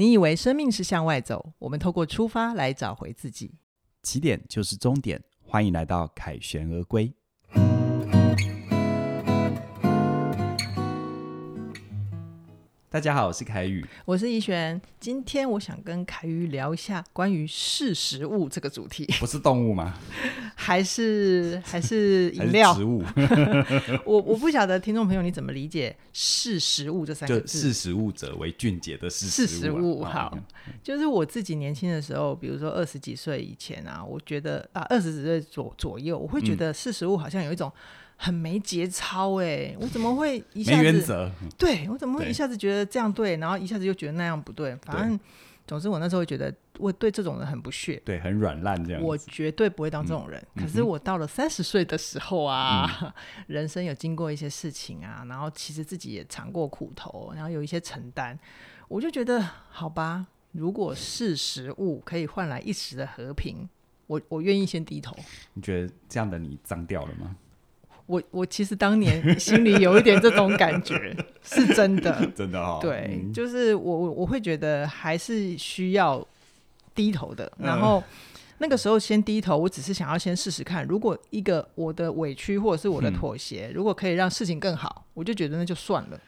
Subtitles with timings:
[0.00, 3.52] 你以为生命是向外走，我们透过出发来找回自己。
[4.02, 7.12] 起点就是终点，欢迎来到凯旋而归。
[12.92, 14.82] 大家好，我是凯宇，我是怡璇。
[14.98, 19.06] 今天我想跟凯宇聊一下关于识食物这个主题。
[19.20, 19.94] 不是动物吗？
[20.56, 22.74] 还是 还是饮料？
[22.74, 23.04] 植物？
[24.04, 27.60] 我我不晓得听众朋友你怎么理解“识食物”这三个字？
[27.60, 29.46] 就识时务者为俊杰的识食物。
[29.46, 30.36] 识食物好，
[30.82, 37.72] 就是我自己年轻的时候，比如说二十几岁以前啊，我觉得啊，二十几岁左左右，我会觉得识食物好像有一种。
[38.22, 40.76] 很没节操哎、欸，我怎么会一下子？
[40.76, 41.32] 没原则。
[41.56, 44.76] 对，我怎么会一下子觉得这样对，然后一下子又觉得那样不对？
[44.82, 45.18] 反正，
[45.66, 49.02] 总之我那时候会觉得我对这种人很不屑，对，很软烂这样。
[49.02, 50.38] 我绝对不会当这种人。
[50.56, 53.12] 嗯、可是我到了三十岁的时候啊、嗯，
[53.48, 58.38] 人生有经过一些事情啊，然后其实自己也尝过苦头，然后有一些承担，
[58.86, 59.40] 我就觉得
[59.70, 63.66] 好吧，如果是食物可以换来一时的和平，
[64.06, 65.16] 我我愿意先低头。
[65.54, 67.34] 你觉得这样的你脏掉了吗？
[68.10, 72.78] 我我其实当年心里有一点这种感觉， 是真的， 真的哈、哦。
[72.82, 76.26] 对，嗯、就是我我会觉得还是需要
[76.92, 77.50] 低头的。
[77.58, 78.02] 然后
[78.58, 86.20] 那个时候先低头，我只是想要先试试看，如果一个我的委屈或者是我的妥协、嗯，如果可以让事情更好，我就觉得那就算了，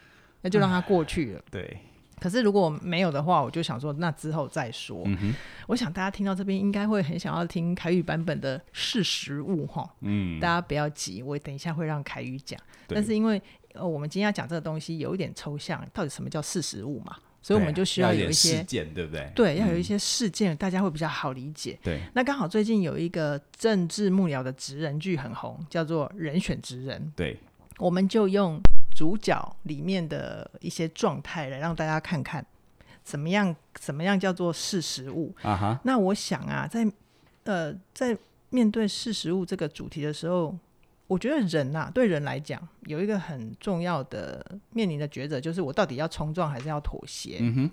[0.43, 1.41] 那就让它过去了。
[1.41, 1.79] 嗯、对。
[2.23, 5.03] 可是如果没有的话，我就想说，那之后再说。
[5.07, 5.35] 嗯、
[5.67, 9.93] 我想大家听到这边应该会很想要听凯宇版本的事实物哈。
[10.03, 12.57] 嗯，大家不要急，我等一下会让凯宇讲。
[12.87, 17.17] 但是因为呃，我们今天要讲这个东西有一点抽象，到底什么叫事实物嘛？
[17.43, 19.33] 所以我们就需要有一些事件，对不对？
[19.35, 21.77] 对，要有一些事件，大家会比较好理解。
[21.83, 27.01] 对，那刚好最近有一个政治幕僚的职人剧很红，叫做《人选职人》。
[27.17, 27.37] 对，
[27.79, 28.61] 我们就用。
[29.03, 32.47] 主角里面的一些状态来让大家看看，
[33.03, 33.53] 怎么样？
[33.75, 35.81] 怎么样叫做识食物啊哈？
[35.83, 36.89] 那我想啊，在
[37.43, 38.17] 呃，在
[38.51, 40.57] 面对识食物这个主题的时候，
[41.09, 47.39] 我觉得人啊，对人来讲，有一个很重要的面临的抉择，就是我到底要冲撞还是要妥协？
[47.41, 47.71] 嗯哼。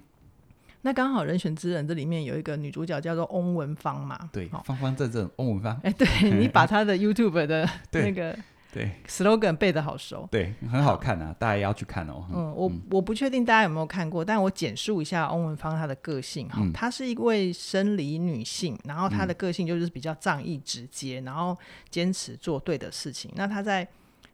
[0.81, 4.31] 那刚好人选之人这里面有一个女主角叫做翁文芳嘛？
[4.33, 5.79] 对，方方正正，翁文芳。
[5.83, 8.35] 哎、欸，对你把 她的 YouTube 的那个。
[8.71, 12.23] 对，slogan 背的好熟，对，很好看啊，大家也要去看哦。
[12.31, 21.57] 嗯，我我不确定大家有没有看过，但我简述一下翁文芳她的个性哈、嗯，她是一位生理女性，然后她的个性就是比较仗义直接，然后
[21.89, 23.31] 坚持做对的事情。
[23.35, 23.87] 那她在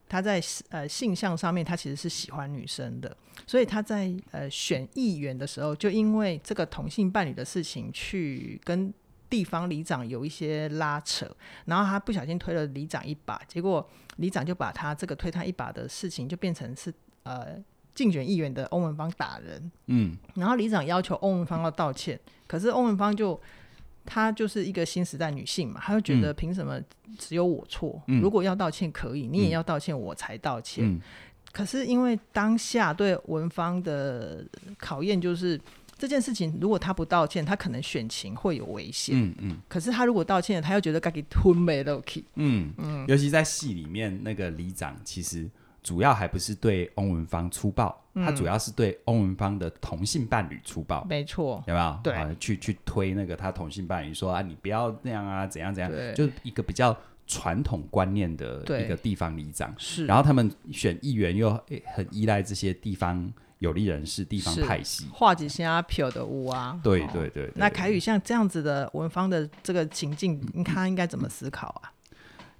[0.09, 3.15] 她在呃性向上面，她其实是喜欢女生的，
[3.47, 8.93] 所以她在呃选议员的时候，就因为这个同性伴侣的事情去跟。
[9.27, 11.25] 地方里长有一些拉扯，
[11.65, 13.85] 然后他不小心推了里长一把，结果
[14.17, 16.93] 里长就把他这个推他一把的事情就变成是
[17.23, 17.57] 呃
[17.93, 23.39] 竞选议员的欧文芳打人，嗯，然后里长要求欧文芳要道歉，可是欧文芳就
[24.05, 26.79] 她就是一个新时代女性嘛，她就觉得凭什么
[27.17, 28.01] 只有我错？
[28.07, 30.85] 嗯，如果要道歉可以，你也要道歉，我才道歉。
[30.85, 31.01] 嗯，
[31.51, 34.45] 可是因为当下对文芳的
[34.77, 35.59] 考验就是。
[35.97, 39.15] 这件事情，如果他不道歉，他可能选情会有危险。
[39.17, 39.57] 嗯嗯。
[39.69, 42.01] 可是他如果道歉了，他又觉得该给吞没了。
[42.35, 43.05] 嗯嗯。
[43.07, 45.49] 尤其在戏里面，那个里长其实
[45.81, 51.01] 主要还不是对翁文芳粗暴，嗯，他主要是对翁文芳的同性伴侣粗暴。
[51.05, 51.63] 没错。
[51.65, 51.99] 有没有？
[52.03, 52.13] 对。
[52.13, 55.89] 啊，去去推那个他同性伴侣说啊，你不要那样啊，怎样怎样。
[55.89, 56.13] 对。
[56.13, 56.95] 就一个比较
[57.25, 59.73] 传统观念的一个地方里长。
[59.77, 60.05] 是。
[60.05, 61.49] 然后他们选议员又
[61.93, 63.31] 很依赖这些地方。
[63.65, 66.79] 有利人士、地方派系，画几些阿飘的屋啊。
[66.83, 71.91] 对对对，对，那凯宇像这样子的文芳的这个情境，你看他应该怎么思考啊？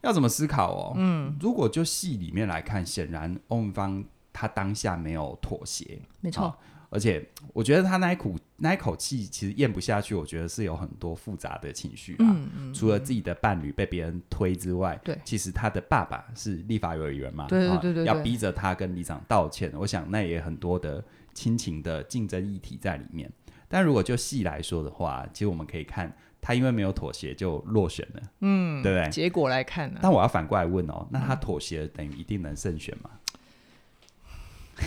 [0.01, 0.93] 要怎么思考哦？
[0.97, 6.55] 嗯，如果就戏里面来看，显然欧文芳他当下没有妥协，没错。
[6.95, 12.17] 而且我觉得他那一股那一口气其实咽不下去，我觉得是有很多复杂的情绪啊。
[12.21, 12.73] 嗯嗯。
[12.73, 19.69] 除了自己的伴侣被别人推之外，对，其实他的爸爸是立法委员嘛，对对对对，要逼着他跟里长道歉。
[19.75, 21.03] 我想那也很多的
[21.33, 23.29] 亲情的竞争议题在里面。
[23.67, 29.09] 但如果就戏来说的话，其实我们可以看他因为没有妥协就落选了，嗯，对不对？
[29.09, 29.99] 结果来看呢？
[30.01, 33.09] 但我要反过来问哦，那他妥协等于一定能胜选吗？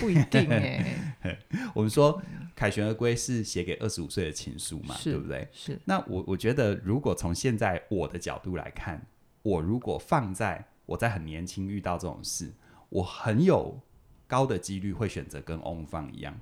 [0.01, 0.85] 不一定哎、
[1.23, 1.39] 欸，
[1.75, 2.21] 我们说
[2.55, 5.49] 《凯旋而归》是写给二十五岁的情书嘛，对不对？
[5.53, 5.79] 是。
[5.85, 9.07] 那我我觉得，如果从现在我的角度来看，
[9.43, 12.53] 我如果放在我在很年轻遇到这种事，
[12.91, 13.81] 我很有
[14.27, 16.39] 高的几率会选择跟翁方一样，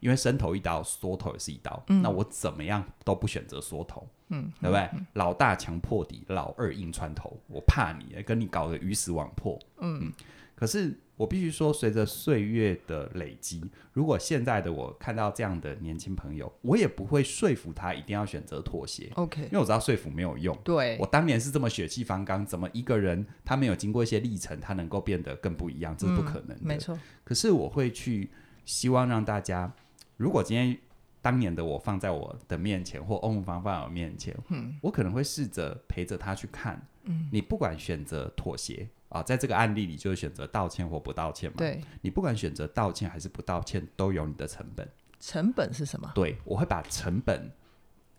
[0.00, 4.82] 因为伸头一刀，缩头也是一刀，嗯、那我怎么样都不选择缩头，嗯，对不对？
[4.92, 10.12] 嗯、老大强破底，老二硬穿头，我怕你，跟你搞个鱼死网破，嗯，嗯，
[10.54, 10.98] 可是。
[11.16, 13.62] 我必须说，随着岁月的累积，
[13.92, 19.08] 如果现在的我看到这样的年轻朋友，我也不会说服他一定要选择妥协。
[19.14, 20.58] OK，因为我知道说服没有用。
[20.64, 25.96] 对，我当年是这么血气方刚，怎么一个人他没有经过一些历程，他能够变得更不一样？
[25.96, 26.62] 这是不可能的。
[26.62, 26.98] 嗯，没错。
[27.22, 28.28] 可是我会去
[28.64, 29.72] 希望让大家，
[30.16, 30.76] 如果今天
[31.22, 36.84] 当年的我放在我的面前，或欧文芳放在我面前，嗯，我可能会试着陪着他去看。
[37.04, 38.88] 嗯，你不管选择妥协。
[39.14, 41.56] 啊，在这个案例里，就是选择道歉或不道歉嘛。
[41.56, 44.88] 对，你不管选择道歉还是不道歉，都有你的成本。
[45.20, 46.10] 成本是什么？
[46.14, 47.50] 对，我会把成本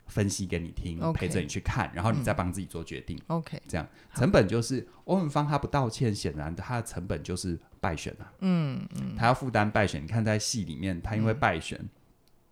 [0.08, 1.14] 分析给你听，Okay.
[1.14, 3.22] 陪着你去看，然后你再帮自己做决定。
[3.28, 8.34] OK，这样成本就是欧文芳他不道歉，显然他的成本就是败选了，啊。
[8.40, 10.02] 嗯嗯，他要负担败选。
[10.02, 11.78] 你看在戏里面，他因为败选。
[11.78, 11.90] 嗯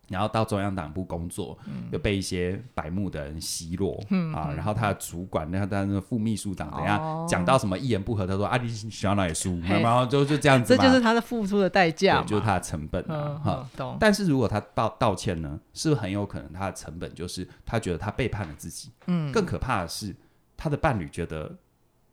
[0.08, 4.52] 然后到中央党部工作，嗯、又被一些白目的人奚落、嗯、啊。
[4.54, 10.76] 然后他的主管，那他的副秘书长怎样、哦、讲到什么一言不合，他说啊，你喜欢哪里输，然后就就这样子。
[10.76, 13.66] 这就是他的付出的代价，对，就是他的成本哈、
[13.98, 18.90] 但是如果他道道歉呢，是不是很有可能他的成本就是他觉得他背叛了自己？
[19.06, 20.14] 嗯，更可怕的是
[20.56, 21.50] 他的伴侣觉得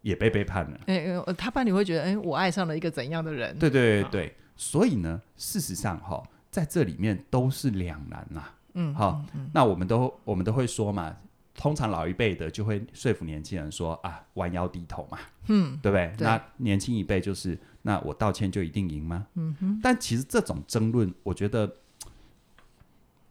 [0.02, 0.80] 也被背叛了。
[0.88, 1.06] 哎，
[1.38, 3.58] 他伴侣会觉得，哎，我爱上了一个怎样的人？
[3.60, 6.24] 对对对对，所以呢，事实上哈。
[6.52, 11.16] 在这里面都是两难呐、啊，嗯，好，嗯、那我们都我们都会说嘛，
[11.56, 15.18] 通常老一辈的就会说服年轻人说啊，弯腰低头嘛，
[15.48, 16.14] 嗯，对不对？
[16.18, 19.26] 对，那年轻一辈就是，那我道歉就一定赢吗？
[19.36, 19.80] 嗯哼。
[19.82, 21.74] 但其实这种争论，我觉得，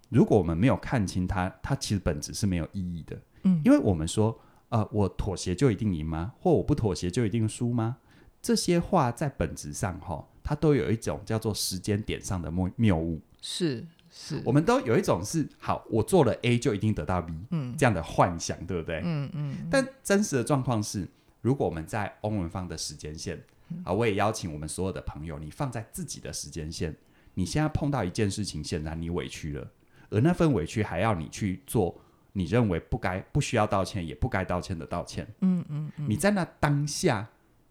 [0.09, 4.41] 如果我们没有看清它，它其实本质是没有意义的，嗯，因为我们说，
[4.71, 6.33] 呃，我妥协就一定赢吗？
[6.41, 7.99] 或我不妥协就一定输吗？
[8.41, 10.25] 这些话在本质上，哈。
[10.51, 19.01] 它都有一种叫做时间点上的谬谬误，是是，我们都有一种是好，我做了 A 就一定得到 B，嗯，这样的幻想，对不对？
[19.05, 19.69] 嗯嗯。
[19.71, 21.07] 但真实的状况是，
[21.41, 23.41] 如果我们在欧文芳的时间线，
[23.85, 26.97] 啊，我也邀请我们所有的朋友，你放在自己的时间线，
[27.35, 29.71] 你现在碰到一件事情，显然你委屈了，
[30.09, 31.97] 而那份委屈还要你去做
[32.33, 37.31] 你认为不该、不需要道歉、也不该道歉的道歉，嗯嗯嗯，你在那当下。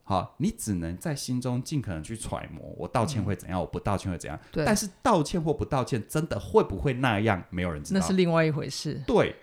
[0.10, 4.40] 好，你只能在心中尽可能去揣摩，我道歉会怎样，嗯、我不道歉会怎样。
[4.52, 4.66] 对。
[4.66, 7.44] 但是道歉或不道歉，真的会不会那样？
[7.52, 8.00] 没有人知道。
[8.00, 9.00] 那是另外一回事。
[9.06, 9.36] 对，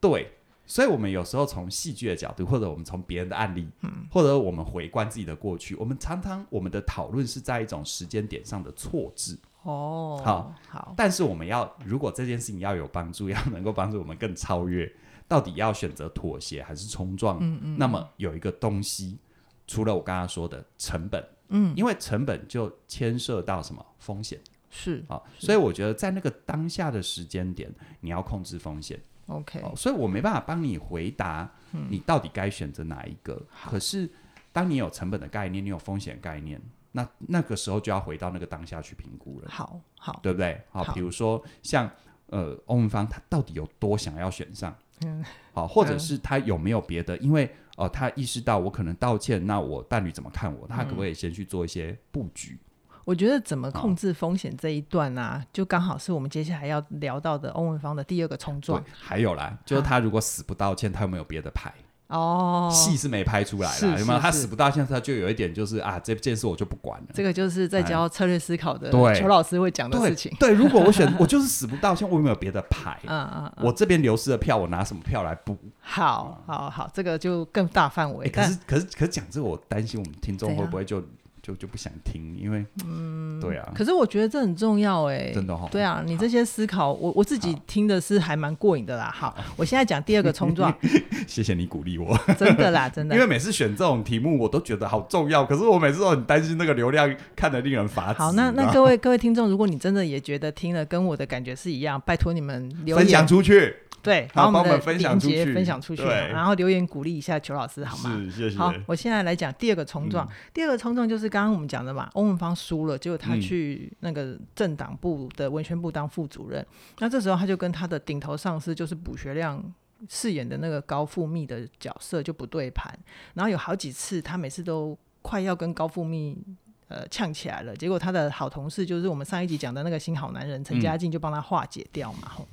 [0.00, 0.32] 对。
[0.64, 9.38] 所以，我们有时候从戏剧的角度，或者我们从别人的案例，嗯，或者我们回观自己的过去，我们常常我们的讨论是在一种时间点上的错置。
[9.64, 10.18] 哦。
[10.24, 10.94] 好，好。
[10.96, 14.90] 但是我们要，如果这件事情要有帮助， 要能够帮助我们更超越，
[15.28, 17.36] 到底要选择妥协还是冲撞？
[17.42, 17.76] 嗯嗯。
[17.78, 19.18] 那么有一个东西。
[19.66, 24.40] 除了我刚刚说的成本，嗯，因为成本就牵涉到什么风险，
[24.70, 31.50] 是啊，所以我觉得在那个当下的时间点，你要控制风险，OK，所以我没办法帮你回答，
[31.88, 33.34] 你到底该选择哪一个。
[33.34, 33.70] 嗯。
[33.70, 34.08] 可是
[34.52, 36.60] 当你有成本的概念，你有风险概念，
[36.92, 39.48] 那那个时候就要回到那个当下去评估了。
[39.50, 40.60] 好，好，对不对？
[40.70, 41.90] 好，比如说像
[42.28, 44.76] 呃，欧文芳他到底有多想要选上？
[45.04, 45.22] 嗯，
[45.52, 47.16] 好，或者是他有没有别的？
[47.18, 50.66] 因为哦、呃，他意识到我可能道歉，那我伴侣怎么看我？
[50.66, 52.58] 他可不可以先去做一些布局？
[53.04, 58.82] 我觉得怎么控制风险这一段啊，就刚好是我们接下来要聊到的欧文芳的第二个冲撞。
[58.92, 61.72] 还有啦，就是他如果死不道歉，他有没有别的牌？
[62.08, 64.20] 哦，戏是没拍出来啦，有没有？
[64.20, 67.06] 他死不道歉，他就有一点就是啊，这件事我就不管了。
[67.12, 70.30] 这个就是在教策略思考的邱老师会讲的事情。
[70.38, 72.98] 对，对，如果我选， 我就是死不道歉，我有没有别的牌？
[73.06, 75.56] 嗯嗯，我这边流失的票，我拿什么票来补？
[75.80, 78.28] 好，好，好，这个就更大范围。
[78.28, 81.02] 可是，可是，可是讲这个，我担心我们听众会不会就。
[81.46, 83.70] 就就不想听，因为嗯，对啊。
[83.72, 85.68] 可是我觉得这很重要哎，真的哈。
[85.70, 89.12] 对啊，你这些思考，我我自己听的是还蛮过瘾的啦。
[89.14, 90.76] 好，我现在讲第二个冲撞。
[91.28, 92.18] 谢谢你鼓励我。
[92.36, 93.14] 真的啦， 真的。
[93.14, 95.44] 因为每次选这种题目，我都觉得好重要。
[95.44, 98.18] 可是我每次都很担心那个流量看得令人发指。
[98.18, 103.72] 好，那那各位各位听众，如果你真的也觉得听了跟我的感觉是一样，拜托你们留言分享出去。
[104.06, 108.16] 对，把我们的连接分享出去，然后留言鼓励一下裘老师，好吗？
[108.26, 108.56] 是，谢谢。
[108.56, 110.24] 好，我现在来讲第二个冲撞。
[110.24, 116.62] 嗯、第二个冲撞就是刚刚我们讲的嘛，欧文芳输了，结果他去那个政党部的文宣部当副主任。
[116.62, 116.66] 嗯、
[117.00, 119.60] 那这时候他就跟他的顶头上司，就是卜学亮
[120.08, 122.96] 饰演的那个高富密的角色就不对盘。
[123.34, 126.38] 然后有好几次，他每次都快要跟高富密
[126.86, 132.30] 呃呛起来了，结果他的好同事，就是我们上一集讲的那个新好男人陈嘉静，就帮他化解掉嘛。
[132.38, 132.46] 嗯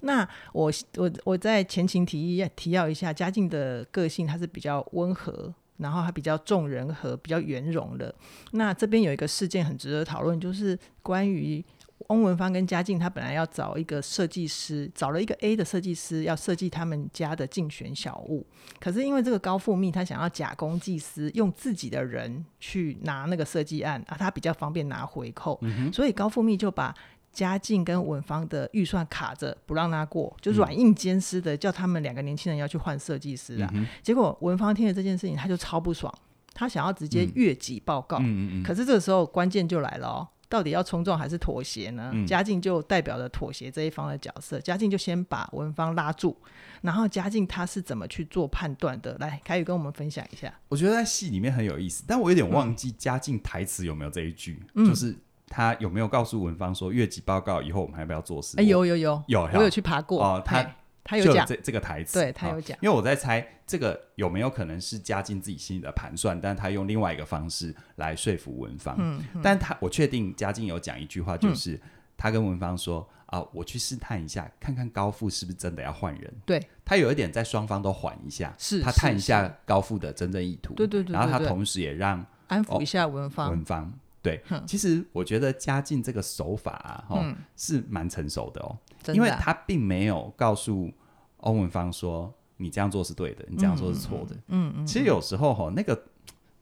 [0.00, 8.14] 那我我我在前情提要提要一下，嘉靖的个性他是比较温和然后他比较重人和，比较圆融的。
[8.52, 11.64] 那这边有一个事件很值得讨论，就是关于
[12.08, 18.44] 翁文芳跟嘉靖，他本来要找一个设计师，找了一个 A 的设计师，要设计他们家的竞选小物。
[18.80, 26.94] 可是因为这个高富密，他想要假公济私，用自己的人去拿那个设计案啊，他比较方便拿回扣，嗯、所以高富密就把。
[27.38, 33.70] 嘉靖跟文芳的预算卡着不让他过，就软硬兼施的叫他们两个年轻人要去换设计师啊。
[33.74, 36.12] 嗯、结果文芳听了这件事情，他就超不爽，
[36.52, 38.18] 他想要直接越级报告。
[38.22, 42.10] 嗯、可是这个时候关键就来了哦，到底要冲撞还是妥协呢？
[42.12, 44.58] 嗯、嘉靖就代表了妥协这一方的角色。
[44.58, 46.36] 嘉靖就先把文芳拉住，
[46.80, 49.16] 然后嘉靖他是怎么去做判断的？
[49.20, 50.52] 来，凯宇跟我们分享一下。
[50.70, 55.14] 我觉得在戏里面很有意思，但我有点忘记嘉靖台词有没有这一句，嗯、就是。
[55.48, 58.56] 他有没有告诉文芳说越级报告以后我们还要不要做事？
[58.58, 60.42] 哎、欸，有有有有，我有去爬过哦。
[60.44, 60.64] 他
[61.02, 62.76] 他有讲这这个台词，对他有讲。
[62.82, 68.94] 因为我在猜这个有没有可能是嘉靖自己心里的盘算，但他用另外一个方式来说服文芳。
[68.98, 71.80] 嗯，嗯，但他我确定嘉靖有讲一句话，就是、嗯、
[72.16, 76.30] 他跟文芳说啊，我去试探一下，看看高富是不是真的要换人。
[76.44, 80.74] 对，他有一点在双方都缓一下，是他探一下高富的真正意图。
[80.74, 83.48] 对对，对对对，然后他同时也让安抚一下文芳。
[83.48, 83.90] 哦、文芳。
[84.28, 90.92] 对，其实我觉得嘉靖这个手法啊，哦嗯、是蛮成熟的哦，的因为他并没有告诉
[91.38, 94.36] 欧文芳说你这样做是对的，你这样做是错的。
[94.48, 94.86] 嗯嗯。
[94.86, 96.02] 其实有时候哈、哦，那个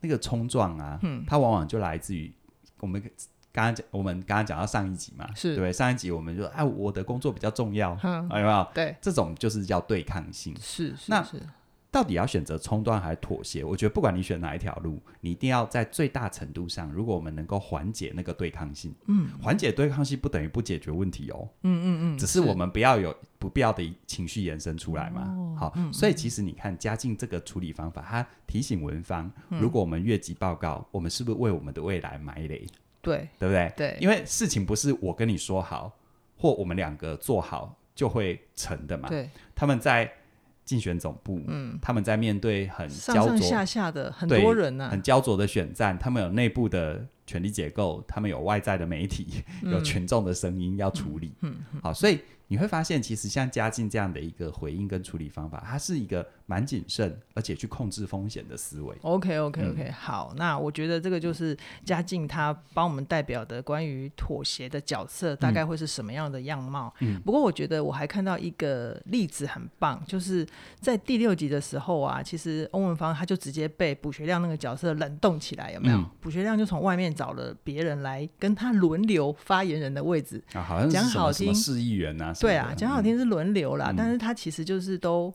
[0.00, 2.32] 那个冲撞啊，嗯，它往往就来自于
[2.80, 3.02] 我们
[3.52, 8.68] 刚刚讲，我们刚刚讲到上一集嘛，是对，上一集我们就说，哎，我的工作比较重要，嗯，有没有？
[8.74, 10.54] 对，这种就是叫对抗性。
[10.60, 11.04] 是是是。
[11.08, 11.26] 那
[11.90, 13.64] 到底要选择冲断还是妥协？
[13.64, 25.22] 我觉得不管你选哪一条路，你一定要在最大程度上，如果我们能够缓解那个对抗性，嗯，缓解对抗性不等于不解决问题哦，嗯嗯嗯，只是我们不要有不必要的情绪延伸出来嘛。
[25.22, 32.66] 哦、好，嗯、所以其实你看嘉靖这个处理方法，他提醒文芳，嗯、如果我们越级报告，我们是不是为我们的未来埋雷？
[33.00, 33.72] 对，对不对？
[33.74, 35.96] 对，因为事情不是我跟你说好，
[36.36, 39.08] 或我们两个做好就会成的嘛。
[39.08, 40.12] 对，他们在。
[40.66, 51.80] 竞选总部，嗯，他们在面对很焦灼上上下下的很多人呐、啊，很焦灼的选战，他们有内部的权力结构，他们有外在的媒体，嗯、有群众的声音要处理，嗯，嗯嗯。
[51.80, 52.18] 好，所以。
[52.48, 58.96] 你会发现，其实像嘉靖这样的一个回应跟处理方法，它是一个蛮谨慎，而且去控制风险的思维。
[59.02, 66.92] OK OK OK，、嗯、好，那我觉得这个就是嘉靖他帮我们代表的关于妥协的角色，大概会是什么样的样貌。
[67.00, 70.46] 嗯，不过我觉得我还看到一个例子很棒，就是
[70.80, 75.96] 在第六集的时候啊，其实翁文芳他就直接被卜学亮那个角色冷冻起来，有没有？
[75.98, 82.32] 嗯、卜学亮就从外面找了别人来跟他轮流发言人的位置啊，好像是什么什么市议员啊。
[82.40, 85.32] 对啊，讲好听是轮流啦，嗯、但是他其实就是都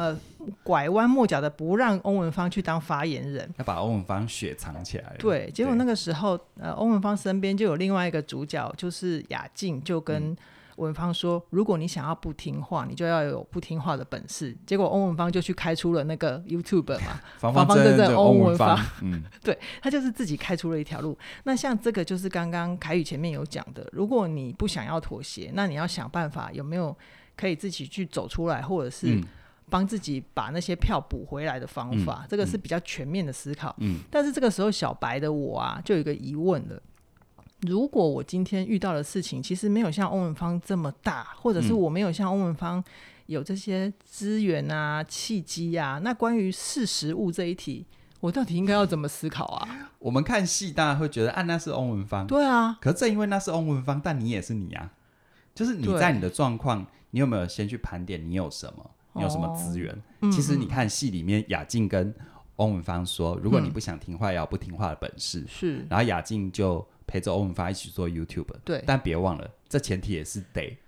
[0.00, 0.18] 呃
[0.62, 5.14] 拐弯抹角的不让欧文芳去当发言人，要把欧文芳雪藏起来。
[5.18, 10.34] 对，结果那个时候呃欧文芳身边就有另外一个主角，就是雅静，就跟
[10.76, 21.18] 文芳说：“嗯、如果你想要不听话，你就要有不听话的本事。”结果欧文芳就去开出了那个 YouTube 嘛， 方方正正欧文芳，嗯， 对他就是自己开出了一条路。
[21.44, 26.96] 那像这个就是刚刚凯宇前面有讲的，如果你不想要妥协，那你要想办法有没有
[27.36, 29.22] 可以自己去走出来，或者是
[29.70, 32.22] 帮自己把那些票补回来的方法。
[32.24, 33.74] 嗯、这个是比较全面的思考。
[33.78, 36.82] 嗯，但是这个时候小白的我啊，就有一个疑问了。
[37.62, 42.82] 如果我今天遇到的事情其实没有像欧文芳这么大，或者是我没有像欧文芳
[43.26, 47.84] 有这些资源啊、契机啊，那关于识时务这一题，
[48.20, 49.90] 我到底应该要怎么思考啊？
[49.98, 52.26] 我们看戏当然会觉得，啊，那是欧文芳。
[52.26, 54.92] 对啊，可是正因为那是欧文芳，但你也是你啊，
[55.54, 58.90] 就是你在你的状况，你有没有先去盘点你有什么？
[59.20, 59.94] 你有什么资源？
[60.20, 62.12] 哦、其实你看戏里面，雅静跟
[62.56, 65.44] 欧文芳说，如果你不想听话，要不听话的本事。
[65.46, 66.84] 是、嗯，然后雅静就。
[67.06, 70.78] 陪着欧文芳一起做 YouTube，对，但别忘了，这前提也是得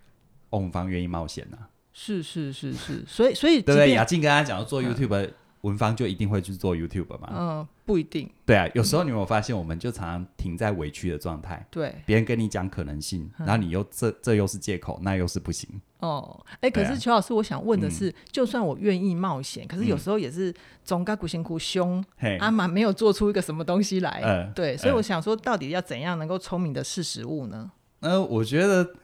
[0.51, 1.69] 欧文芳愿意冒险呐、啊。
[1.93, 3.91] 是是是是，所以所以对不对？
[3.91, 7.29] 雅静跟他讲要做 YouTube，、嗯、文芳就一定会去做 YouTube 吗？
[7.33, 8.31] 嗯，不一定。
[8.45, 11.65] 对啊，有时候你有没有发现，我们就常常停在委屈的状态。
[11.71, 15.69] 对，别人跟你讲可能性，然后你又这这又是借口，那又是不行。
[16.01, 20.53] 哦，哎，可是邱老师，我想问的是，就算我愿意冒险，可是有时候也是
[20.85, 22.05] 总该苦心苦凶，
[22.41, 24.21] 阿玛没有做出一个什么东西来。
[24.25, 27.71] 嗯、对，所以我想说，到底要怎样能够聪明的识时务呢？
[28.01, 28.95] 呃，我觉得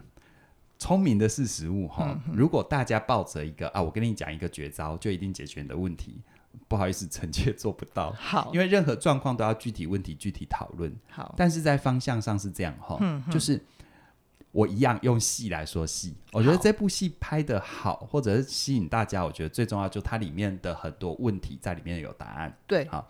[0.77, 6.21] 聪明的是食物哈，嗯、如果大家抱着一个啊，我跟你讲一个绝招，就一定解决你的问题。
[6.67, 8.13] 不好意思，臣妾做不到。
[8.19, 10.93] 好，因为任何状况都要具体问题具体讨论。
[11.11, 13.63] 好，但是在方向上是这样哈，嗯、就是。
[14.51, 22.59] 我一样用戏来说戏，我觉得这部戏拍的好，或者是吸引大家，我觉得最重要就它里面的很多问题在里面有答案。
[22.67, 23.07] 对，好，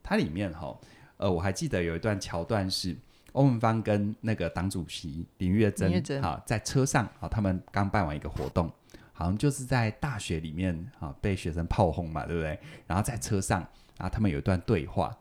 [0.00, 0.74] 它里面哈，
[1.16, 2.96] 呃，我还记得有一段桥段是
[3.32, 8.70] 欧文芳跟那个党主席林月珍，好，在车上，好，他们刚办完一个活动，
[9.16, 12.58] 好像就是在大学里面啊，被学生炮轰嘛，对不对？
[12.86, 13.60] 然后在车上，
[13.96, 15.16] 然后他们有一段对话，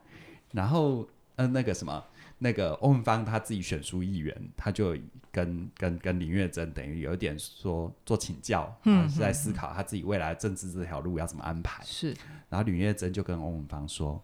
[0.51, 2.03] 然后呃，那个什么。
[2.37, 4.93] 那个欧文芳他自己选书议员，他就
[5.31, 11.81] 跟跟跟林月珍等于有一点说做请教，嗯，是在思考他自己未来政治这条路要怎么安排。
[11.85, 12.13] 是，
[12.49, 14.21] 然后林月珍就跟欧文芳说：“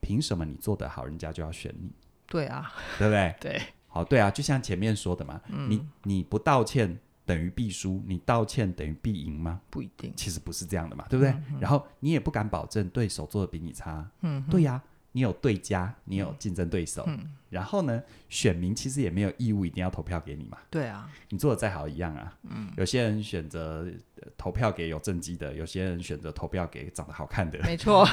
[0.00, 1.90] 凭什么你做得好，人家就要选你？”
[2.28, 3.34] 对啊，对不对？
[3.42, 6.96] 对，好，对啊，就像前面说的嘛，嗯、你你不道歉
[7.28, 9.60] 等于必输，你道歉等于必赢吗？
[9.68, 11.30] 不一定，其实不是这样的嘛，对不对？
[11.50, 14.84] 嗯、然后你也不敢保证对手做的比你差，嗯，对呀、啊。
[15.12, 17.18] 你有对家，你有竞争对手，嗯，
[17.48, 20.58] 然后呢，选民其实也没有义务一定要投票给你嘛。
[20.70, 22.36] 对啊，你做的再好一样啊。
[22.42, 23.86] 嗯，有些人选择
[24.36, 27.58] 投票给有政绩的，有些人选择投票给长得好看的。
[27.64, 28.06] 没错。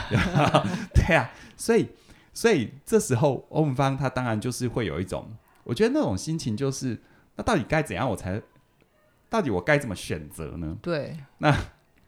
[0.95, 1.87] 对啊，所以
[2.33, 5.29] 所以这时候欧文芳他当然就是会有一种，
[5.65, 6.97] 我觉得那种心情就是，
[7.35, 8.41] 那到底该怎样我才，
[9.35, 10.77] 到底我该怎么选择呢？
[10.81, 11.53] 对，那。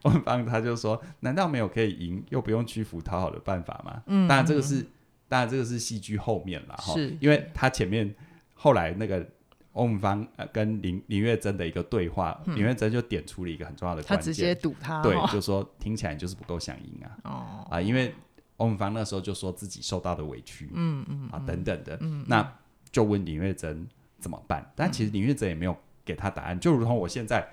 [0.02, 4.86] 欧文芳他就说：“难道没有可以赢又不用屈服讨好的办法吗？”嗯，当然这个是，
[5.26, 6.94] 当然这个是戏剧后面了哈。
[6.94, 8.14] 是，因为他前面
[8.54, 9.28] 后来那个
[9.72, 17.18] 欧文芳呃跟林林月珍的一个对话，嗯，林月珍就点出了一个很重要的关键，他直接堵他，对，就说听起来就是不够想赢啊。
[17.24, 18.14] 哦，啊，因为
[18.58, 22.56] 欧文芳那时候就说自己受到的委屈，嗯嗯啊等等的，嗯，那
[22.92, 23.84] 就问林月珍
[24.20, 24.64] 怎么办？
[24.76, 25.76] 但其实林月珍也没有
[26.08, 27.46] 给他答案，就如同我现在。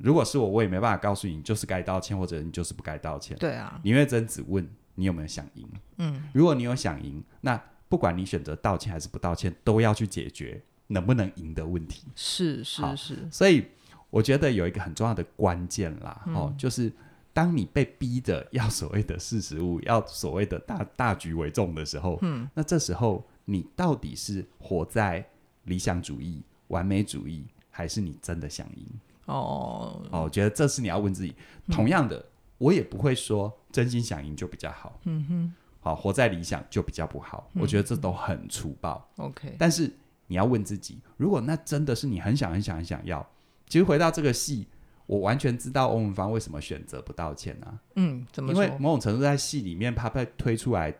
[0.00, 3.36] 如果是我，我也没办法告诉你，你就是该道歉，或者你就是不该道歉。
[3.36, 4.64] 对啊，林月珍只问
[4.94, 5.68] 你有没有想赢。
[5.96, 12.04] 嗯，如果你有想赢，那不管你选择道歉还是不道歉，都要去解决能不能赢的问题。
[12.14, 13.66] 是是是，所以
[14.08, 16.92] 我觉得有一个很重要的关键啦，嗯、哦，就是
[17.32, 25.28] 当你被逼的要所谓的事实物，要所谓的大大局为重的时候，嗯，那这时候你到底是活在
[25.64, 27.44] 理想主义、完美主义，
[27.78, 28.84] 还是你真的想赢？
[29.26, 31.32] 哦哦，我觉得这是你要问自己。
[31.70, 32.24] 同样的，嗯、
[32.58, 34.98] 我也不会说真心想赢就比较好。
[35.04, 37.48] 嗯哼，好，活在理想就比较不好。
[37.54, 39.08] 嗯、我觉得这都很粗暴。
[39.18, 39.88] OK，但是
[40.26, 43.24] 你要问自己，如果那真的是你很想很想很想要，
[43.68, 44.66] 其实回到这个戏，
[45.06, 47.78] 我完全知道欧文芳为什么选择不道歉啊。
[47.94, 48.64] 嗯，怎么说？
[48.64, 50.92] 因为某种程度在戏里面，他被推出来，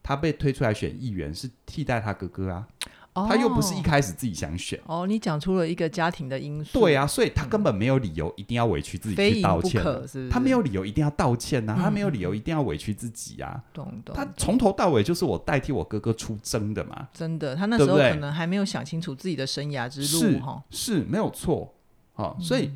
[0.00, 2.68] 他被推出来选议员是替代他哥哥啊。
[3.12, 6.78] 他又不是一开始自己想选哦，你讲出了一个家庭的因素。
[6.78, 13.62] 对啊，所以他根本没有理由一定要委屈自己去道歉，是是他没有理由一定要道歉呐、啊嗯，他没有理由一定要委屈自己啊。
[13.72, 14.14] 懂懂。
[14.14, 17.08] 他从头到尾就是我代替我哥哥出征的嘛。
[17.12, 20.62] 真的，他那时候可能还没有想清楚自己的生涯之路哈。
[20.70, 21.74] 是，是没有错。
[22.12, 22.70] 好、嗯，所以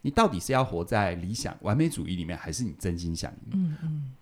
[0.00, 3.52] 你到底是要活在理想完美主义里面，还是你真心想赢？
[3.52, 4.12] 嗯嗯。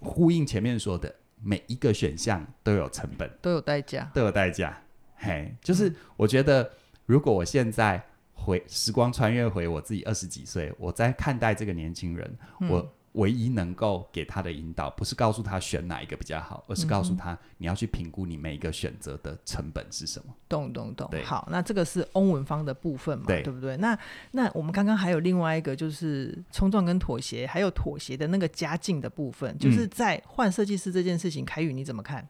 [0.00, 1.14] 呼应前面说的。
[1.42, 4.82] 每一个选项都有成本，都有代价，都有代价。
[5.16, 6.70] 嘿，就是我觉得，
[7.06, 8.02] 如果我现在
[8.34, 20.34] 回时光穿越回我自己二十几岁，我在看待这个年轻人，嗯、我唯一能够给他的引导，不是告诉他选哪一个比较好，而是告诉他、嗯、你要去评估你每一个选择的成本是什么。
[20.48, 21.10] 懂懂懂。
[21.22, 23.76] 好，那这个是翁文芳的部分嘛，对，对不对？
[23.76, 23.98] 那
[24.30, 32.26] 那我们刚刚还有另外一个，就是冲撞跟妥协，还有妥协的那个家境的部分，就是在换设计师这件事情，凯宇你怎么看？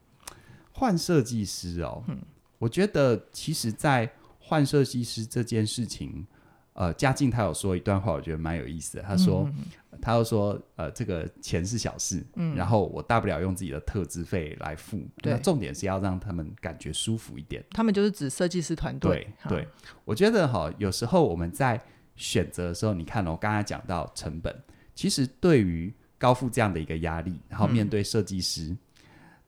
[0.73, 2.17] 换设计师哦，嗯，
[2.57, 6.25] 我觉得其实，在换设计师这件事情，
[6.73, 9.03] 呃，嘉靖他有说一段话，我觉得蛮有意思的。
[9.03, 9.49] 他说。
[9.55, 9.63] 嗯
[10.01, 15.01] 他又说：“呃，这个钱是小事，嗯，然后我大不了用自己的特资费来付。
[15.21, 17.63] 那重点是要让他们感觉舒服一点。
[17.69, 19.25] 他们就是指设计师团队。
[19.47, 19.67] 对，对，
[20.03, 21.79] 我觉得哈，有时候我们在
[22.17, 24.53] 选择的时候，你看我刚才讲到成本，
[24.93, 28.77] 其实对于高富这样的一个压力，然后面对设计师，嗯，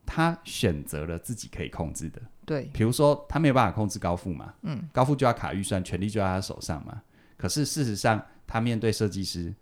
[0.05, 2.21] 他选择了自己可以控制的。
[2.45, 7.01] 对，比如说他没有办法控制高富嘛，嗯，高富就要卡预算，权力就在他手上嘛。
[7.37, 9.53] 可是事实上，他面对设计师。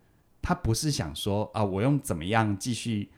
[0.46, 3.10] 他不是想说啊，我用怎么样继续？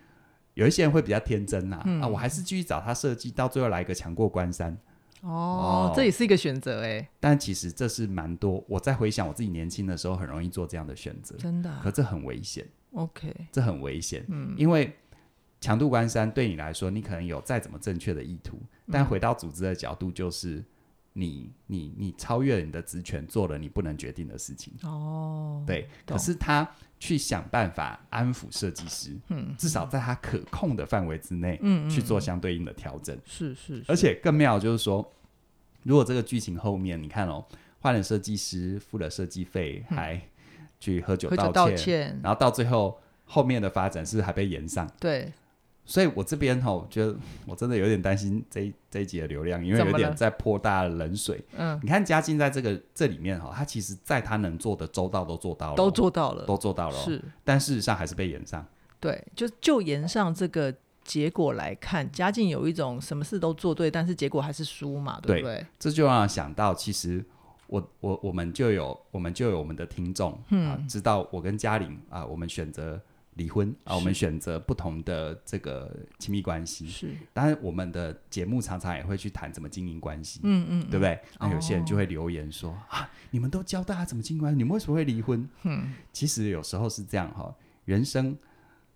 [0.54, 4.78] 有一些人会比较天真呐、啊嗯，啊，我还是继续找他设计，到最后来一个强过关山。
[5.22, 7.10] 哦，哦这也是一个选择哎。
[7.20, 11.36] 但其实这是蛮多，我在回想我自己年轻的时候，很容易做这样的选择。
[11.38, 11.82] 真的、啊？
[11.84, 12.64] 可这很危险。
[12.94, 14.24] OK，这很危险。
[14.28, 14.96] 嗯，因为
[15.60, 20.64] 强度关山对你来说，你可能有再怎么正确的意图，但回到组织的角度就是。
[21.18, 24.74] 你你你超越了你的职权，做了你不能决定的事情。
[24.84, 33.18] 哦，对，可是他去想办法安抚设计师，嗯，至少在他可控的范围之内，嗯，去做相对应的调整。
[33.24, 35.10] 是是，而且更妙就是说，
[35.84, 37.46] 如果这个剧情后面你看哦，
[37.80, 40.22] 换了设计师，付了设计费，嗯、还
[40.82, 44.86] 去喝酒道歉，然后到最后后面的发展是是还被延上？
[45.00, 45.32] 对。
[45.86, 51.40] 所以我这边哈，我觉得我真的有点担心这一这一集的流量，因为有点在泼大的冷水。
[51.56, 56.96] 嗯，你看嘉靖在这个这里面哈，他其实在他能做的周到都做到了，都做到了，都做到了。
[56.98, 58.66] 是，但事实上还是被延上。
[59.00, 65.58] 对，就就延上这个结果来看，嘉靖有一种什么事都做对，但是结果还是输嘛，对不对？
[65.58, 67.24] 对，这就让我想到，其实
[67.68, 73.00] 我我我们就有我们就有我们的听众、嗯、啊，知道我跟嘉玲啊，我们选择。
[73.36, 76.88] 离婚啊，我们选择不同的这个亲密关系。
[76.88, 80.40] 是，当然我们的节目常常也会去谈怎么经营关系。
[80.44, 81.20] 嗯嗯，对不对？
[81.40, 85.48] 那有些人就会留言说、哦、啊，你们都教大家怎么经营关系，你们为什么会离婚？
[85.64, 88.38] 嗯，其实有时候是这样哈，人生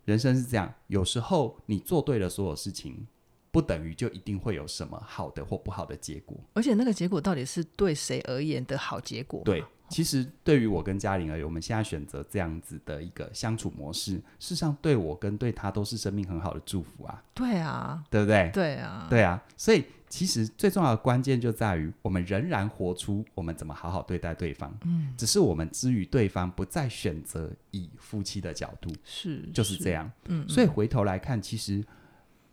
[0.04, 3.06] 人生是这样，有时候你做对了所有事情，
[3.50, 6.38] 不等于就一定会有什么好的或不好的结果。
[6.54, 9.42] 而且那个结果到底是对谁而言的好结果？
[9.44, 9.62] 对。
[9.90, 17.22] 其实对于我跟嘉玲而言，我们现在选择这样子的一个相处模式，事实上对我跟对他都是生命很好的祝福啊。
[17.34, 18.50] 对啊，对不对？
[18.54, 19.42] 对啊，对啊。
[19.56, 24.72] 所以其实最重要的关键就在于，我们仍然活出我们怎么好好对待对方。
[24.84, 30.10] 嗯，只是我们之于对方，不再选择以夫妻的角度，是就是这样。
[30.26, 31.84] 嗯，所以回头来看，其实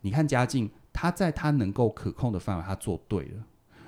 [0.00, 3.44] 你看嘉靖，他在他能够可控的范围，他做对了。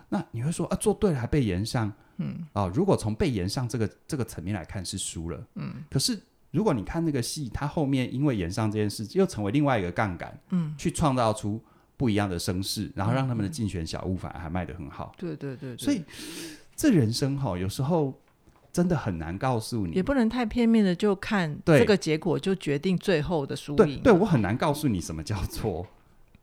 [0.08, 1.92] 那你会说啊，做对了还被延上？
[2.20, 2.46] 嗯。
[2.52, 6.16] 啊，如果从被延上这个这个层面来看是输了，嗯，可是
[6.52, 11.60] 如果你看那个戏，它后面因为延上这件事，又成为另外一个杠杆，嗯，去创造出
[11.96, 16.02] 不一样的声势，然后让他们的竞选小物反而还卖得很好，对对对，所以
[16.76, 18.12] 这人生哈，有时候
[18.72, 25.86] 真的很难告诉你，也不能太片面的就看这个结果就决定最后的输赢，对，对我很难告诉你什么叫做。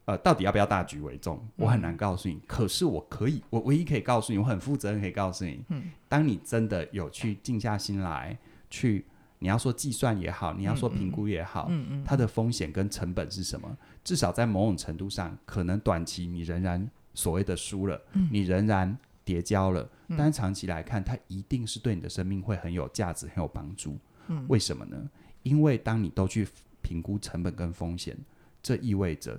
[0.08, 1.38] 呃，到底要不要大局为重？
[1.58, 2.36] 我很难告诉你。
[2.36, 5.62] 嗯、可是我可以，我唯一可以告诉你，我很负责任可以告诉你。
[5.68, 8.38] 嗯，当你真的有去静下心来，
[8.70, 9.04] 去
[9.40, 13.78] 你要说计算也好，你要说评估也好，嗯嗯，它的风险跟成本是什么？
[14.02, 23.98] 至少在某种程度上，可能短期你仍然所谓的输了，嗯、你仍然跌跤了，嗯、但长期来看，它一定是对你的生命会很有价值、很有帮助。
[24.30, 24.98] 嗯，为什么呢？
[25.44, 26.48] 因为当你都去
[26.82, 28.18] 评估成本跟风险，
[28.64, 29.38] 这意味着。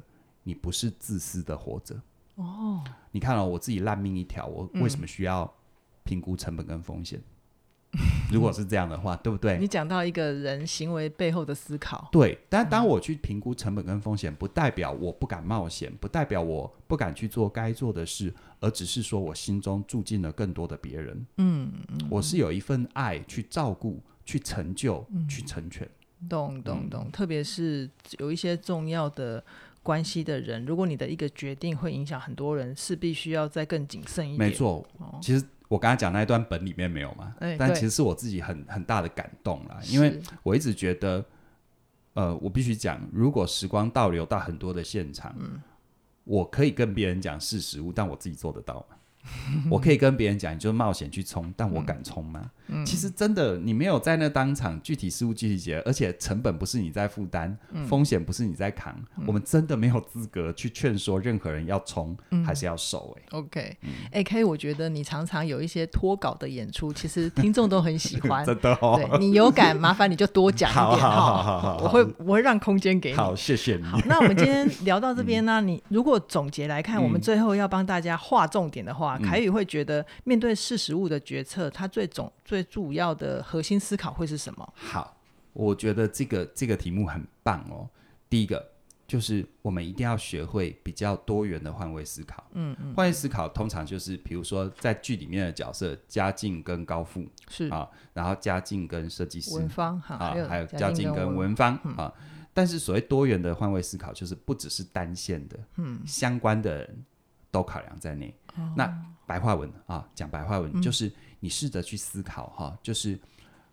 [0.49, 1.95] 你不是自私的活着
[2.37, 2.83] 哦。
[3.13, 5.53] 你看了、哦、我自己烂命一条，我为什么需要
[6.05, 7.21] 评估成本跟风险？
[7.93, 8.01] 嗯、
[8.33, 9.59] 如果是这样的话，对不对？
[9.59, 12.39] 你讲到一个人行为背后的思考，对。
[12.49, 21.27] 但当我去评估成本跟风险，不代表我不敢冒险，不代表我不敢去做该做的事，而只是说我心中住进了更多的别人。
[21.37, 25.87] 嗯，嗯，我是有一份爱去照顾、去成就、嗯、去成全。
[26.27, 27.05] 懂懂懂。
[27.07, 29.45] 嗯、特别是有一些重要的。
[29.89, 34.51] 关系的人，如果你的一个决定会影响很多人，是必须要再更谨慎一点。
[34.51, 41.25] 没错，哦、其实我刚才讲那一段本里面没有嘛，欸、但其实是我自己很很大的感动啦，因为我一直觉得，
[42.13, 45.59] 呃，我必须讲，如果时光倒流到很多的现场，嗯、
[46.25, 48.97] 我可以跟别人讲是食物，但我自己做得到吗？
[49.73, 52.43] 我可以跟别人讲，你就冒险去冲，但我敢冲吗？
[52.45, 52.51] 嗯、
[52.85, 63.23] 其实真的，你没有在那当场具体事务具体结，而且成本不是你在负担，嗯、风险不是你在扛，嗯、我们真的没有资格去劝说任何人要冲、嗯、还是要守、欸。
[63.23, 63.77] 哎，OK，
[64.13, 68.45] 哎，K，我觉得你常常有一些脱稿的演出，其实听众都很喜欢。
[68.47, 71.79] 真的哦，对你有感，麻烦你就多讲一点哈。
[71.83, 73.17] 我会我会让空间给你。
[73.17, 73.83] 好，谢谢你。
[73.85, 79.19] 好，那我们今天聊到这边呢， 嗯、你如果总结来看，嗯、我们最后要帮大家划重点的话。
[79.19, 84.73] 凯宇会觉得，面对识时务的决策，他最总最主要的核心思考会是什么？
[84.75, 85.15] 好，
[85.53, 87.87] 我觉得这个这个题目很棒哦。
[88.31, 88.67] 第一个
[89.07, 92.43] 就是我们一定要学会比较多元的换位思考。
[92.53, 102.11] 嗯嗯，换位思考通常就是，比如说在剧里面的角色，嘉靖跟高富是啊，然后嘉靖跟设计师文芳啊，还有嘉靖跟文芳啊。
[102.55, 107.05] 但是所谓多元的换位思考，就是不只是单线的，嗯，相关的人
[107.51, 108.35] 都考量在内。
[108.75, 108.91] 那
[109.27, 113.19] 白话文啊，讲白话文、嗯、就是你试着去思考哈，就是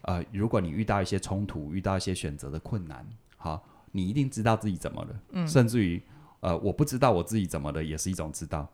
[0.02, 3.06] 呃，如果你遇到一些冲突，遇到一些选择的困难，
[3.38, 6.02] 好，你一定知道自己怎么了，嗯、甚至于
[6.42, 8.68] 呃，我不知道我自己怎么了，也是一种知道，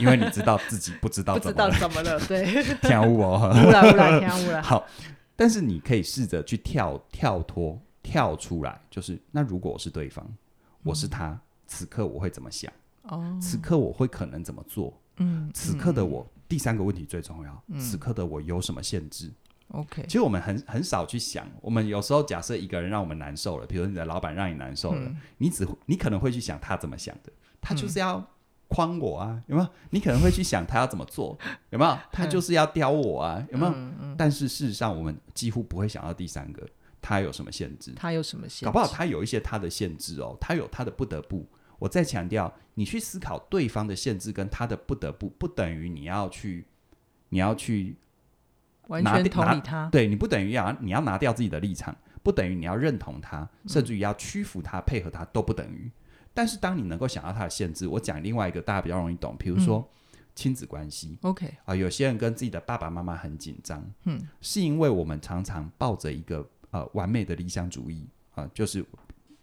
[0.00, 4.86] 因为你知道自己不知道怎么了，不知道怎么了，对， 跳舞哦，乌来乌啦跳舞了，好，
[5.36, 10.26] 但是你可以试着去跳跳脱跳出来，就是那如果我是对方，
[10.82, 12.72] 我是他，嗯、此刻我会怎么想？
[13.02, 14.98] 哦，此刻我会可能怎么做？
[15.20, 17.64] 嗯，此刻的我，嗯、第三个问题最重要。
[17.68, 19.30] 嗯、此刻的我有什么限制
[19.68, 21.46] ？OK，其实我们很很少去想。
[21.60, 27.32] 我们有时候假设一个人让我们难受了，比如你的老板让你难受了，嗯、你只你可能会去想他怎么想的。
[27.60, 28.26] 他就是要
[28.70, 29.68] 诓我啊，有没有？
[29.90, 31.38] 你可能会去想他要怎么做，
[31.70, 31.98] 有没有？
[32.10, 33.72] 他就是要刁我啊，有没有？
[33.72, 36.66] 嗯嗯、但是事实上，我们几乎不会想到第三个，
[37.02, 37.92] 他有什么限制？
[37.94, 38.64] 他有什么限制？
[38.64, 41.46] 搞不好他有一些他的限制哦，他有他的不得不。
[41.80, 46.64] 我再强调，你去思考对方的限制跟他的不得不，不等于你要去，
[47.30, 47.96] 你要去
[48.86, 49.88] 完全同理他。
[49.90, 55.90] 对，你不等于要你要拿掉自己的立场，不等于你要认同他，甚至于要屈服他、配合他，都不等于。
[56.32, 61.18] 但是，当你能够想到他的限制，我讲另外一个大家比较容易懂，比如说、嗯、亲子关系。
[61.22, 68.84] OK 啊，有些人跟自己的爸爸妈妈很紧张，嗯，是因为我们常常抱着一个呃完美的理想主义啊、呃，就是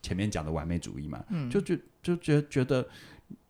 [0.01, 1.77] 前面讲的完美主义嘛，嗯，就觉
[2.15, 2.87] 就觉得觉得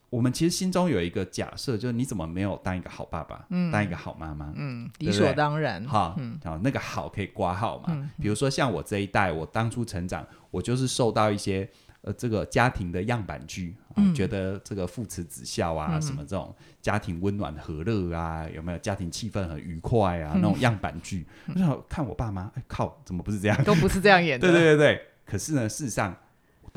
[0.10, 11.70] 我们其实心中有一个假设，就是你怎么没有当一个好爸爸，嗯，当一个好妈妈，嗯，理所当然，哈，嗯，好，那个好可以挂号嘛，嗯，比如说像我这一代，我当初成长，我就是受到一些。
[12.02, 20.34] 呃，这个家庭的样板剧，啊嗯、觉得这个父慈子孝啊，嗯、什么这种家庭温暖和乐啊，有没有家庭气氛很愉快啊？
[20.36, 23.64] 嗯、那种样板剧，然后、嗯、看我爸妈，哎靠，怎么不是这样？
[23.66, 24.48] 都不是这样演的。
[24.48, 25.02] 对对对对。
[25.26, 26.16] 可是呢，事实上，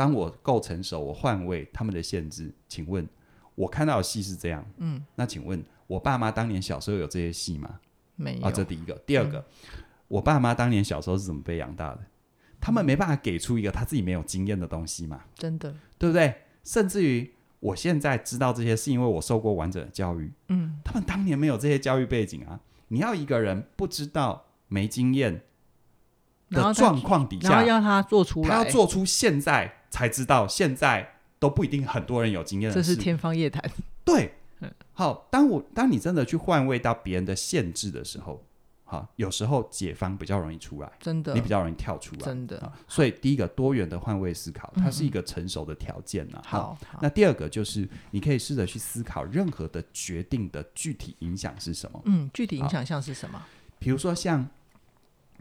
[0.00, 3.06] 当我够成熟，我换位他们的限制，请问，
[3.54, 4.64] 我看到的戏是这样。
[4.78, 5.04] 嗯。
[5.14, 7.78] 那请问，我爸妈当年小时候有这些戏吗？
[8.16, 8.46] 没有。
[8.46, 8.94] 啊，这第一个。
[9.04, 9.44] 第二个，嗯、
[10.08, 12.00] 我爸妈当年小时候是怎么被养大的？
[12.58, 15.20] 他们没办法给出一个他自己没有经验的东西嘛？
[15.34, 16.34] 真的，对不对？
[16.64, 20.32] 甚至于我现在知道这些，是因为我受过完整的教育。
[20.48, 22.58] 嗯，他们当年没有这些教育背景啊！
[22.88, 25.42] 你要一个人不知道、没经验
[26.48, 33.62] 的状况底下，然后要他做出来，他要做出现在才知道，现在都不一定很多人有经验，这是天方夜谭。
[34.04, 34.34] 对，
[34.92, 38.44] 好，当我当你真的去换位到别人的限制的时候。
[38.84, 42.72] 好，有时候解方比较容易出来，真的，你比较容易跳出来，真的。
[42.88, 46.42] 所以第一个多元的换位思考，它是一个成熟的条件呐。
[46.44, 52.02] 好，那第二个就是你可以试着去思考任何的决定的具体影响是什么。
[52.04, 53.40] 嗯，具体影响像是什么？
[53.78, 54.44] 比如说像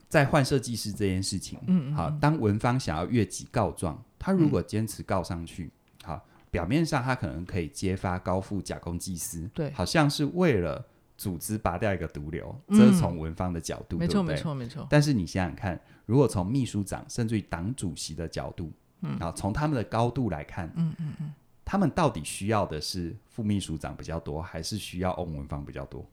[0.10, 5.72] 在换设计师这件事情，嗯，好，当文方想要越级告状，他如果坚持告上去，
[6.04, 10.86] 好，表面上他可能可以揭发高富假公济私，对，好像是为了。
[11.20, 14.88] 组织拔掉一个毒瘤，这是从文方的角度，没错，没错，没错。
[14.90, 21.34] 但是你想想看，如果从秘书长甚至于党主席的角度，嗯，好从他们的高度来看，嗯嗯嗯，
[21.66, 26.10] 他们到底需要的是副秘书长比较多，还是需要翁文方比较多？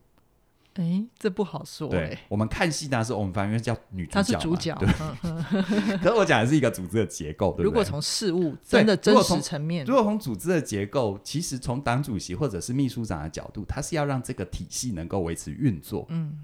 [0.77, 1.89] 哎，这不好说。
[1.89, 4.77] 对，我们看戏当然是翁文方，因为叫女主角，她是主角。
[4.79, 4.89] 对。
[5.99, 7.65] 可是我讲的是一个组织的结构，对不对？
[7.65, 16.39] 如果从事物真的真实层面，如果从组织的结构，其实从党主席或者是秘书长的角度，他是要让这个体系能够维持运作，嗯，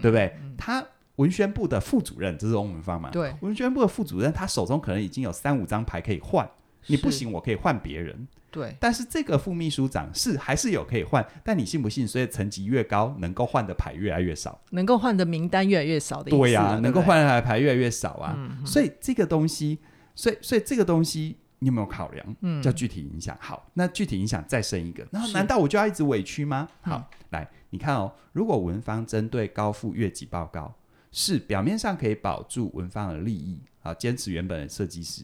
[0.00, 0.36] 对不对？
[0.56, 0.84] 他
[1.16, 3.10] 文宣部的副主任，这是翁文芳嘛？
[3.10, 6.48] 对，文宣部的副主任，他手中可能已经有三五张牌可以换，
[6.86, 8.26] 你不行，我可以换别人。
[8.50, 12.06] 对，但是这个副秘书长是还是有可以换，但你信不信？
[12.06, 16.38] 所以层级越高，能够换的牌越来越少，能够换的名单越来越少的意思。
[16.38, 18.34] 对呀、能够换的牌越来越少啊。
[18.36, 19.78] 嗯、所以这个东西，
[20.14, 22.36] 所以所以这个东西，你有没有考量？
[22.42, 23.34] 嗯，叫具体影响。
[23.40, 26.68] 好，那具体影响再生一个，那难道我就要一直委屈吗？
[26.82, 30.74] 好，嗯、来，你看哦，如果文方针对高富越级报告，
[31.10, 35.22] 是表面上可以保住文方的利益啊，坚持原本的设计师，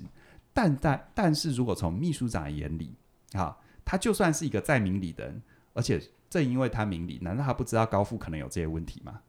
[0.59, 2.97] 但但但是如果从秘书长的眼里，
[3.35, 3.57] 啊。
[3.90, 5.42] 他就算是一个在明理的人，
[5.73, 9.21] 而且正因为他明理，难道他不知道高富可能有这些问题吗？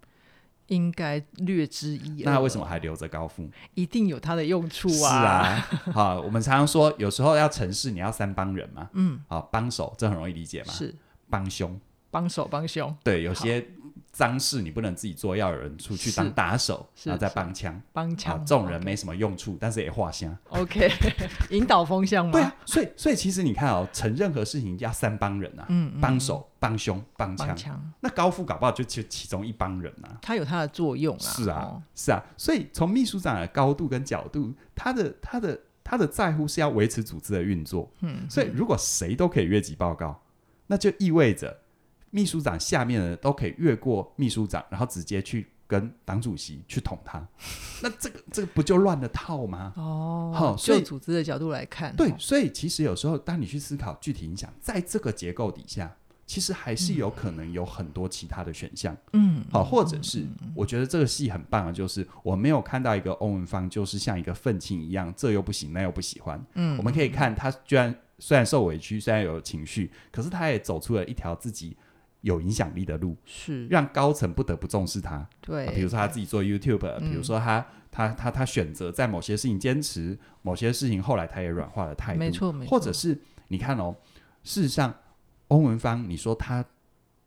[0.67, 2.33] 应该略知一二。
[2.33, 3.49] 那为什么还留着高富？
[3.73, 4.91] 一定有他的用处啊！
[4.91, 8.89] 是啊，好，我们常常说，有时候要成事，你要三帮人嘛。
[8.91, 10.73] 嗯，好，帮手这很容易理解嘛。
[10.73, 10.93] 是
[11.29, 11.79] 帮凶，
[12.11, 12.93] 帮手帮凶。
[13.01, 13.65] 对，有些。
[14.11, 17.81] 脏事你不能自己做，要有人出去当打手，然后再帮腔。
[17.93, 20.35] 帮腔，这种人没什么用处，但是也画香。
[20.49, 20.89] OK，
[21.51, 22.31] 引导风向吗。
[22.33, 27.57] 对啊，所以所以其实你看哦，成任何事情要三帮人啊，嗯，帮手、帮凶、帮腔。
[28.01, 31.19] 那高富搞不好就其其中一帮人啊，他有他的作用啊。
[31.19, 37.89] 是啊，是啊，所以从秘书长的高度跟角度，他的他的他的在乎是要维持组织的运作。
[38.01, 40.21] 嗯，所以如果谁都可以越级报告，
[40.67, 41.57] 那就意味着。
[42.11, 47.23] 秘书长下面的都可以越过秘书长，然后直接去跟党主席去捅他，
[47.83, 49.73] 那这个这个不就乱了套吗？
[49.77, 55.95] 哦，好，就组织的角度来看，对，所以其实有时候当你去思考具体影响，在这个结构底下，
[56.25, 58.97] 其实还是有可能有很多其他的选项。
[59.13, 66.43] 嗯，好，或者是我觉得这个戏很棒啊，就是我没有看到一个欧文芳就是像一个愤青一样，这又不行，那又不喜欢。
[66.55, 71.77] 嗯，我们可以看他居然虽然受委屈，虽然有情绪，可是他也走出了一条自己。
[72.21, 73.65] 有影响力的路是。
[73.67, 83.95] 让高层不得不重视他，对，比如说他自己做 YouTube，比、嗯、如说他他他他选择在某些事情坚持，某些事情后来他也软化了态度，没错没错，或者是你看哦，
[84.43, 84.93] 事实上
[85.47, 86.63] 欧文芳，你说他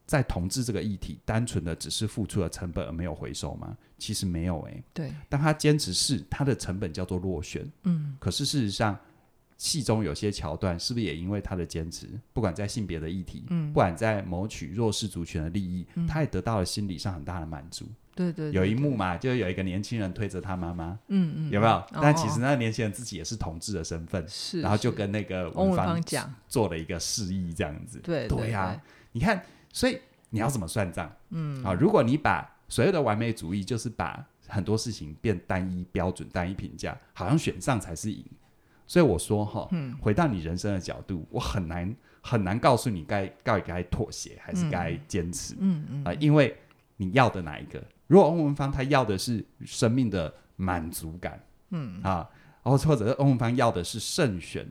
[0.06, 3.76] 在同志这个议题，单纯的只是付出了成本而没有回收吗？
[3.98, 4.84] 其实没有诶、欸。
[4.92, 8.98] 对，但他坚持是他的成本叫做落选，嗯，可是事实上。
[9.62, 12.08] 戏中有些桥段，是不是也因为他的坚持？
[12.32, 17.86] 不管在性别的议题，嗯，不管在谋取弱势族群的利益，嗯，他也得到了心理上很大的满足。
[18.12, 21.74] 对对，对，有一幕嘛，就有一个年轻人推着他妈妈，嗯嗯，有没有？
[21.74, 28.00] 哦、但其实那个年轻人自己也是同志的身份，是，然后就跟那个翁文芳讲，做了一个示意，这样子。
[28.00, 29.40] 对对呀、啊，你看，
[29.72, 29.96] 所以
[30.30, 31.08] 你要怎么算账？
[31.30, 38.24] 嗯，啊，如果你把所有的完美主义，就是把很多事情变单一标准、单一评价，好像选上才是赢。
[38.92, 39.70] 所以我说哈，
[40.02, 46.54] 回到你人生的角度，我很难很难告诉你该该该妥协还是该坚持，嗯嗯啊，因为
[46.98, 47.82] 你要的哪一个？
[48.06, 52.02] 如果翁文芳他要的是生命的满足感，嗯。
[52.02, 52.28] 啊，
[52.62, 54.70] 然后或者是翁文芳要的是胜选，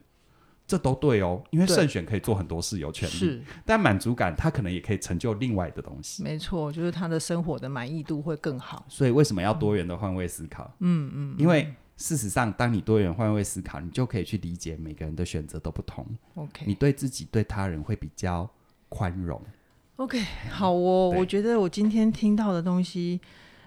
[0.68, 8.86] 这都对哦，因为胜选可以做很多事，有权利，是，但满足感他可能也可以成就另外的东西，没错，就是他的生活的满意度会更好。
[8.88, 10.72] 所以为什么要多元的换位思考？
[10.78, 11.74] 嗯嗯，因为。
[12.02, 16.04] 事实上，当你多元换位思考，你就可以去理解每个人的选择都不同。
[16.34, 18.50] OK，你对自己、对他人会比较
[18.90, 19.40] 宽容。
[19.98, 23.22] OK，好哦，我觉得我今天听到的东西，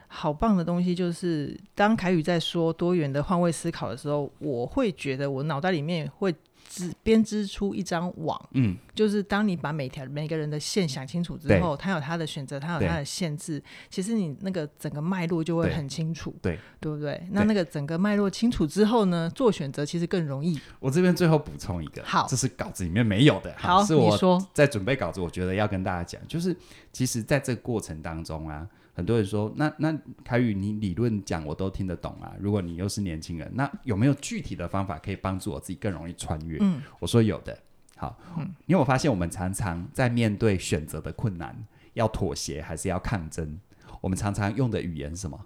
[0.08, 6.34] 好棒的东西，就是当凯宇在说多元的换位思考的时候，我会觉得我脑袋里面会。
[6.66, 17.22] 织编织出一张网，嗯，就是当你把每条每个人的线想清楚之后，他有他的选择，他有他的限制，其实你那个整个脉络就会很清楚，对，对不对？
[17.30, 20.58] 那那个整个脉络清楚之后呢，做选择其实更容易。
[20.80, 26.56] 我这边最后补充一个，好，这是稿子里面没有的，好，是我你说在准备稿子，我觉得要跟大家讲，就是
[26.92, 28.66] 其实在这个过程当中啊。
[28.94, 32.32] 很多人说，那那凯宇，你理论讲我都听得懂啊。
[32.38, 36.58] 如果你又是年轻人，那有没有具体的方法可以帮助我自己更容易穿越？
[36.60, 37.58] 嗯，我说有的。
[37.96, 41.56] 好，嗯，因为我发现我们常常在面对选择的困难，
[41.94, 43.58] 要妥协还是要抗争，
[44.00, 45.38] 我们常常用的语言是什么？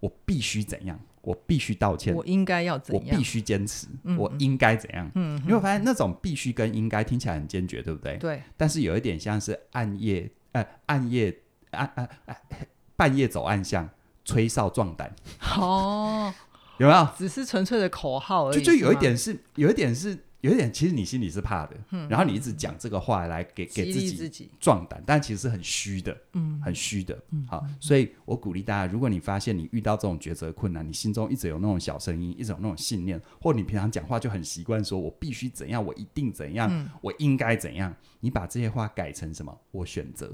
[0.00, 0.98] 我必须怎样？
[1.20, 2.14] 我必须道歉？
[2.14, 3.04] 我应该要怎样？
[3.04, 3.86] 我必须坚持？
[4.04, 5.10] 嗯，我应该怎样？
[5.14, 8.16] 嗯，你会发现那种必须跟应该听起来很坚决，对不对？
[8.16, 8.42] 对。
[8.56, 11.36] 但是有一点像是暗夜，呃，暗夜，
[11.72, 12.36] 暗暗暗。
[13.00, 13.88] 半夜走暗巷，
[14.26, 15.10] 吹哨壮胆。
[15.56, 16.30] 哦，
[16.76, 17.08] 有没有？
[17.16, 18.62] 只是纯粹的口号而已。
[18.62, 21.74] 就就有一点是，有一点是，有一点，其实你心里是怕的。
[21.92, 22.06] 嗯。
[22.10, 26.14] 然后你一直讲这个话来给给自己壮胆，但其实是很虚的。
[26.34, 26.60] 嗯。
[26.62, 27.18] 很虚的。
[27.30, 27.46] 嗯。
[27.48, 39.58] 好，所以我鼓励大家，如果你发现你遇到这种抉择困难，你心中一直有那种小声音，一直有那种信念，或你平常讲话就很习惯说“我必须怎样，我一定怎样，嗯、我应该怎样”，你把这些话改成什么？
[39.70, 40.30] 我选择。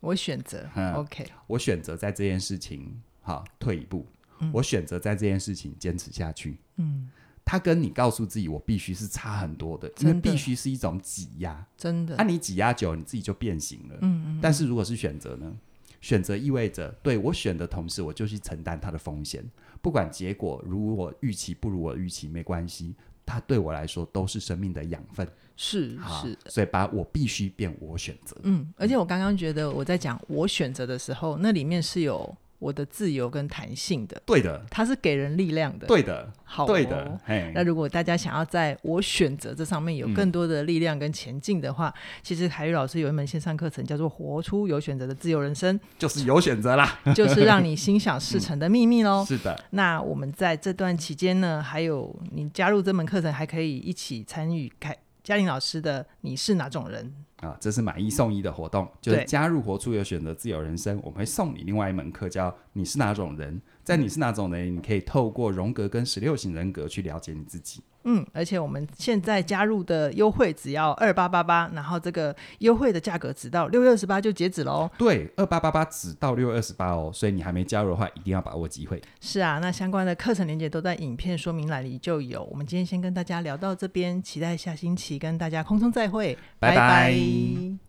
[0.00, 4.06] 我选择、嗯、OK，我选择在这件事情好退一步，
[4.40, 6.58] 嗯、我选择在这件事情坚持下去。
[6.76, 7.10] 嗯，
[7.44, 12.14] 他跟你告诉自己我必须是差很多的，因为必须是一种挤压，真的。
[12.16, 13.96] 那、啊、你挤压久了，你自己就变形了。
[14.02, 14.38] 嗯嗯。
[14.40, 15.56] 但是如果是选择呢？
[16.02, 19.42] 选择意味着对我选的同时，我就去承担它的风险，
[19.82, 25.26] 不管结果如我预期不如我预期没关系，它对我来说都是生命的养分。
[25.56, 28.36] 是是，所以把我必须变我选择。
[28.42, 34.20] 嗯，而且我刚刚觉得我在讲我选择的时候，那里面是有我的自由跟弹性的。
[34.26, 35.86] 对的，它是给人力量的。
[35.86, 37.18] 对的，好、哦，对的。
[37.54, 49.24] 那如果大家想要在我选择这上面有更多的力量跟前进的话，嗯、其实凯宇老师有一门线上课程叫做《活出有选择的自由人生》，就是有选择啦， 就是让你心想事成的秘密喽、嗯。
[49.28, 49.58] 是的。
[49.70, 54.94] 那我们在这段期间呢，还有你加入这门课程，还可以一起参与开。
[55.26, 57.56] 嘉玲老师的你是哪种人啊？
[57.58, 63.60] 这是买一送一的活动，就是加入活出有选择自由人生，我们会送你另外一门课，叫你是哪种人。
[63.82, 67.82] 在你是哪种人，你可以透过荣格跟十六型人格去了解你自己。
[68.06, 74.88] 嗯，而且我们现在加入的优惠只要二八八八，然后这个优惠的价格只到六月二十八就截止喽。
[74.96, 79.02] 对，二八八八只到六月二十八哦，所以你还没加入的话，一定要把握机会。
[79.20, 82.44] 是啊，那相关的课程链接都在影片说明栏里就有。
[82.44, 86.76] 我们今天先跟大家聊到这边，期待下星期跟大家空中再会，拜拜。
[86.76, 87.85] 拜拜。